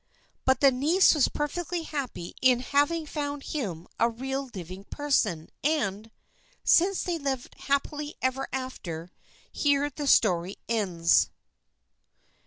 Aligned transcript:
But 0.45 0.61
the 0.61 0.71
niece 0.71 1.13
was 1.13 1.27
perfectly 1.27 1.83
happy 1.83 2.33
in 2.41 2.61
having 2.61 3.05
found 3.05 3.43
him 3.43 3.87
a 3.99 4.09
real 4.09 4.49
living 4.55 4.83
person, 4.85 5.47
and 5.63 6.09
since 6.63 7.03
they 7.03 7.19
lived 7.19 7.53
happily 7.55 8.15
ever 8.19 8.47
after 8.51 9.11
here 9.51 9.91
the 9.91 10.07
story 10.07 10.57
ends. 10.67 11.29